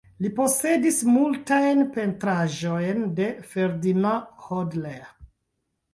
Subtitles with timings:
[0.25, 5.09] Li posedis multajn pentraĵojn de Ferdinand Hodler.